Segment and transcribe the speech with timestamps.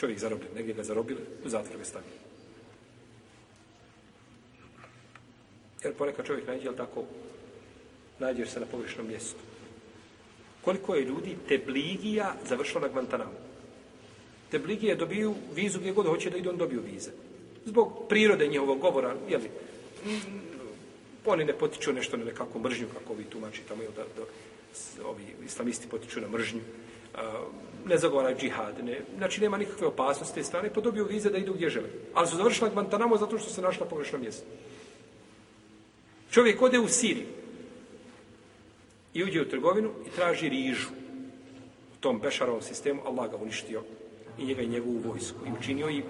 [0.00, 2.12] Čovjek zarobljen, negdje ga zarobili, u zatvor ga stavili.
[5.84, 7.04] Jer ponekad čovjek nađe, jel tako,
[8.18, 9.40] nađeš se na pogrešnom mjestu.
[10.64, 13.38] Koliko je ljudi tebligija završilo na Guantanamu?
[14.50, 17.10] Tebligije dobiju vizu gdje god hoće da idu, on dobiju vize.
[17.64, 19.50] Zbog prirode njihovog govora, jeli,
[20.04, 20.40] mm,
[21.26, 24.24] oni ne potiču nešto na nekakvu mržnju, kako vi tumači tamo, da, da,
[25.04, 26.60] ovi islamisti potiču na mržnju,
[27.14, 27.18] Eh,
[27.86, 31.52] ne zagovaraju džihad, ne, znači nema nikakve opasnosti te strane, pa dobiju vize da idu
[31.52, 31.88] gdje žele.
[32.14, 34.46] Ali su završili Guantanamo zato što se našla pogrešno mjesto.
[36.30, 37.26] Čovjek ode u Siriju
[39.14, 40.88] i uđe u trgovinu i traži rižu.
[41.92, 43.82] U tom Bešarovom sistemu Allah ga uništio
[44.38, 45.38] i njega i njegovu vojsku.
[45.46, 46.02] I učinio i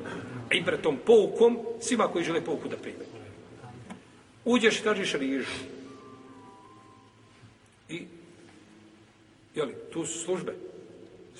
[0.50, 3.04] ibretom poukom svima koji žele pouku da prime.
[4.44, 5.50] Uđeš i tražiš rižu.
[7.88, 8.06] I,
[9.54, 10.69] jeli, tu su službe.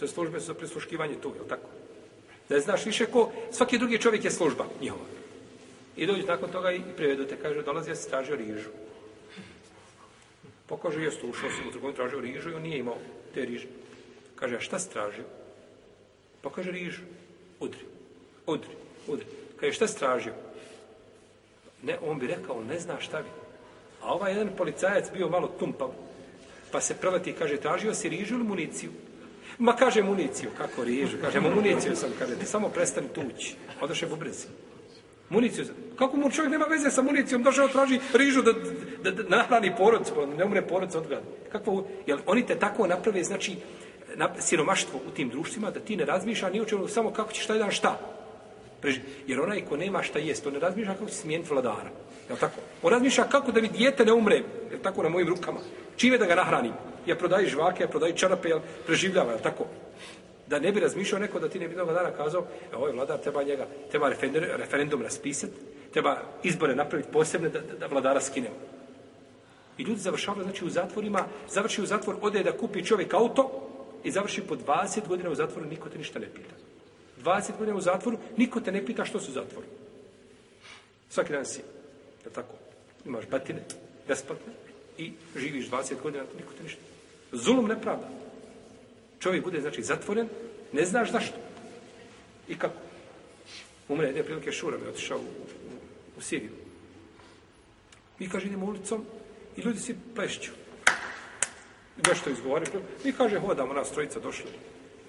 [0.00, 1.68] Sve službe su za prisluškivanje tu, je tako?
[2.48, 5.04] Da znaš više ko, svaki drugi čovjek je služba njihova.
[5.96, 8.70] I dođu nakon toga i privedu te, kaže, dolazi ja se tražio rižu.
[10.66, 12.96] Pokaže, jesu, ušao sam u drugom, tražio rižu i on nije imao
[13.34, 13.66] te riže.
[14.36, 15.24] Kaže, a šta se tražio?
[16.40, 17.02] Pokaže rižu.
[17.60, 17.84] Udri,
[18.46, 18.72] udri,
[19.06, 19.26] udri.
[19.60, 20.32] Kaže, šta se tražio?
[21.82, 23.28] Ne, on bi rekao, ne zna šta bi.
[24.00, 25.92] A ovaj jedan policajac bio malo tumpav,
[26.72, 28.90] pa se preleti i kaže, tražio si rižu ili municiju?
[29.60, 33.54] Ma kaže municiju, kako riježu, Kaže, municiju sam, kaže, ti samo prestani tući.
[33.80, 34.46] Odaše je brzi.
[35.28, 35.64] Municiju.
[35.98, 38.52] Kako mu čovjek nema veze sa municijom, došao traži rižu da,
[39.02, 41.22] da, da nahrani porod, pa ne umre porod od gleda.
[41.52, 43.56] Kako, jel oni te tako naprave, znači,
[44.16, 47.46] na, siromaštvo u tim društvima, da ti ne razmišlja ni o čemu, samo kako ćeš
[47.46, 47.98] taj dan šta.
[48.80, 49.00] Preži.
[49.26, 51.90] Jer onaj ko nema šta jest, on ne razmišlja kako će smijeniti vladara.
[52.28, 52.60] Jel tako?
[52.82, 55.60] On razmišlja kako da mi dijete ne umre, jel tako, na mojim rukama.
[55.96, 56.72] Čime da ga nahranim?
[57.06, 59.66] Ja prodaji žvake, ja prodaji čarape, jel preživljava, jel tako?
[60.46, 63.18] Da ne bi razmišljao neko da ti ne bi toga dana kazao, e, ovaj vladar
[63.18, 65.52] treba njega, treba referendum, referendum raspisati,
[65.92, 68.54] treba izbore napraviti posebne da, da, da vladara skinemo.
[69.78, 73.70] I ljudi završavaju, znači u zatvorima, završi u zatvor, ode da kupi čovjek auto
[74.04, 76.54] i završi po 20 godina u zatvoru, niko te ništa ne pita.
[77.24, 79.66] 20 godina u zatvoru, niko te ne pita što su u zatvoru.
[81.08, 81.60] Svaki dan si,
[82.24, 82.54] je tako,
[83.06, 83.62] imaš batine,
[84.08, 84.52] besplatne,
[84.98, 86.80] i živiš 20 godina, niko te ništa.
[87.32, 88.08] Zulum nepravda.
[89.18, 90.28] Čovjek bude, znači, zatvoren,
[90.72, 91.36] ne znaš zašto.
[92.48, 92.74] I kako?
[93.88, 95.74] Umre jedne prilike šura, me otišao u, u,
[96.18, 96.50] u Siriju.
[98.18, 99.04] Mi, kaže, idemo ulicom
[99.56, 100.50] i ljudi si plešću.
[101.98, 102.66] I nešto izgovore.
[103.04, 104.50] Mi, kaže, hodamo, nas trojica došli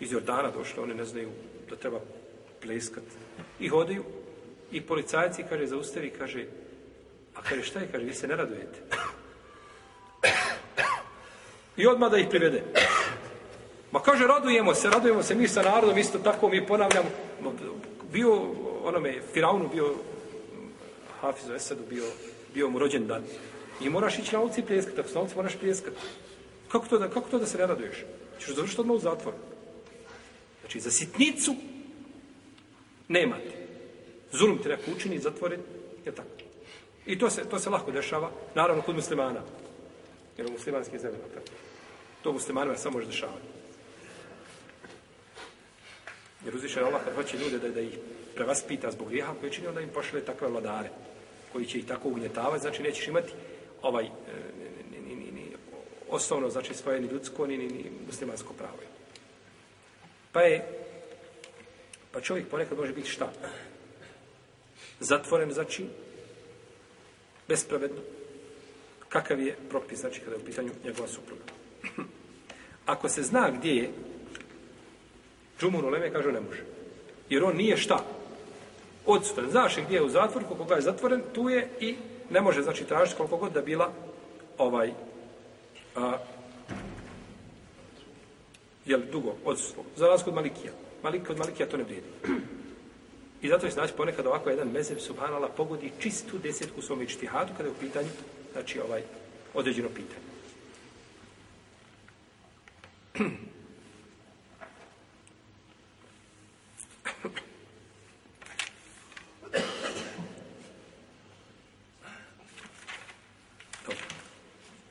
[0.01, 1.29] iz Jordana došli, oni ne znaju
[1.69, 1.99] da treba
[2.61, 3.03] pleskat.
[3.59, 4.03] I hodaju.
[4.71, 6.45] I policajci, kaže, zaustavi, kaže,
[7.35, 8.79] a kaže, šta je, kaže, vi se ne radujete.
[11.81, 12.63] I odmah da ih privede.
[13.91, 17.09] Ma kaže, radujemo se, radujemo se mi sa narodom, isto tako mi ponavljamo.
[18.11, 18.41] Bio,
[18.83, 19.95] onome, Firaunu bio,
[21.21, 22.03] Hafizu Esadu bio,
[22.53, 23.23] bio mu rođen dan.
[23.81, 25.97] I moraš ići na ulici pljeskati, ako se na ulici moraš pljeskati.
[26.71, 28.05] Kako to, da, kako to da se ne raduješ?
[28.39, 29.33] Češ završiti odmah u zatvor.
[30.61, 31.55] Znači, za sitnicu
[33.07, 33.51] nemate.
[34.31, 35.57] Zulum ti neko učini, zatvori,
[36.05, 36.29] je tako.
[37.05, 39.41] I to se, to se lahko dešava, naravno, kod muslimana.
[40.37, 41.70] Jer u muslimanski zemlji, tako.
[42.23, 43.47] To muslimanima samo može dešavati.
[46.45, 47.97] Jer uzvišen Allah kad hoće ljude da, da ih
[48.35, 50.89] prevaspita zbog grijeha koji čini, onda im pošle takve vladare
[51.51, 53.31] koji će ih tako ugnjetavati, znači nećeš imati
[53.81, 54.09] ovaj e,
[54.91, 55.45] ni, ni, ni, ni,
[56.09, 58.77] osnovno, znači svoje ni ljudsko, ni, ni, ni muslimansko pravo.
[60.31, 60.67] Pa je,
[62.11, 63.31] pa čovjek ponekad može biti šta?
[64.99, 65.85] Zatvoren znači,
[67.47, 68.01] bespravedno.
[69.09, 71.43] Kakav je propis, znači kada je u pitanju njegova supruga?
[72.85, 73.89] Ako se zna gdje je,
[75.59, 76.63] Džumur Uleme kaže ne može.
[77.29, 78.05] Jer on nije šta?
[79.05, 79.49] Odsutan.
[79.49, 81.95] Znaš gdje je u zatvoru, koliko ga je zatvoren, tu je i
[82.29, 83.91] ne može, znači, tražiti koliko god da bila
[84.57, 84.91] ovaj
[85.95, 86.17] a,
[88.85, 89.83] jel, dugo, odsustvo.
[89.95, 90.73] Za razliku kod Malikija.
[91.03, 92.07] Malik, od Malikija to ne vrijedi.
[93.41, 97.69] I zato je znači ponekad ovako jedan mezeb subhanala pogodi čistu desetku svom ičtihadu kada
[97.69, 98.09] je u pitanju,
[98.53, 99.01] znači ovaj
[99.53, 100.30] određeno pitanje.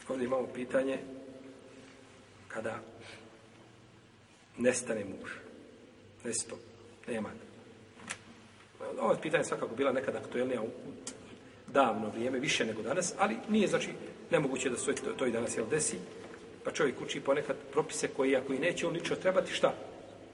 [0.09, 0.99] Ovdje imamo pitanje
[2.49, 2.81] kada
[4.59, 5.31] nestane muž.
[6.25, 6.59] Nesto.
[7.09, 7.31] Nema.
[9.01, 10.69] Ovo pitanje svakako bila nekada aktuelnija u
[11.67, 13.89] davno vrijeme, više nego danas, ali nije znači
[14.31, 15.97] nemoguće da se to, to i danas jel desi.
[16.65, 19.75] Pa čovjek uči ponekad propise koji ako i neće, on ničeo trebati, šta?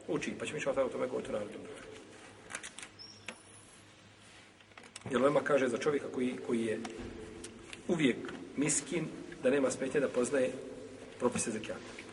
[0.08, 0.34] Uči.
[0.38, 1.62] Pa ćemo išao o tome govoriti u narodnom
[5.10, 6.80] Jer Lema kaže za čovjeka koji, koji je
[7.88, 8.16] uvijek
[8.56, 9.08] miskin,
[9.42, 10.52] da nema smetnje da poznaje
[11.18, 12.05] propise zekijata.